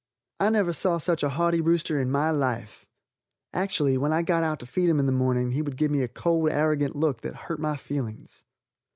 I 0.39 0.49
never 0.49 0.73
saw 0.73 0.97
such 0.97 1.21
a 1.21 1.29
haughty 1.29 1.61
rooster 1.61 1.99
in 2.01 2.09
my 2.09 2.31
life. 2.31 2.87
Actually, 3.53 3.99
when 3.99 4.11
I 4.11 4.23
got 4.23 4.41
out 4.43 4.59
to 4.61 4.65
feed 4.65 4.89
him 4.89 4.99
in 4.99 5.05
the 5.05 5.11
morning 5.11 5.51
he 5.51 5.61
would 5.61 5.77
give 5.77 5.91
me 5.91 6.01
a 6.01 6.07
cold, 6.07 6.49
arrogant 6.49 6.95
look 6.95 7.21
that 7.21 7.35
hurt 7.35 7.59
my 7.59 7.75
feelings. 7.75 8.43